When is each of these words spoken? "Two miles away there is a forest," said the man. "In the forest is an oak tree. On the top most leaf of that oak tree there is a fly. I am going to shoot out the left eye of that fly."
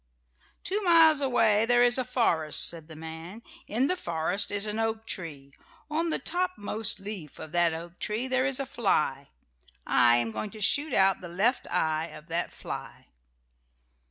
"Two 0.63 0.81
miles 0.81 1.21
away 1.21 1.63
there 1.67 1.83
is 1.83 1.99
a 1.99 2.03
forest," 2.03 2.67
said 2.67 2.87
the 2.87 2.95
man. 2.95 3.43
"In 3.67 3.85
the 3.85 3.95
forest 3.95 4.49
is 4.49 4.65
an 4.65 4.79
oak 4.79 5.05
tree. 5.05 5.53
On 5.91 6.09
the 6.09 6.17
top 6.17 6.53
most 6.57 6.99
leaf 6.99 7.37
of 7.37 7.51
that 7.51 7.71
oak 7.71 7.99
tree 7.99 8.27
there 8.27 8.47
is 8.47 8.59
a 8.59 8.65
fly. 8.65 9.29
I 9.85 10.15
am 10.15 10.31
going 10.31 10.49
to 10.57 10.59
shoot 10.59 10.91
out 10.95 11.21
the 11.21 11.27
left 11.29 11.67
eye 11.69 12.07
of 12.07 12.29
that 12.29 12.51
fly." 12.51 13.09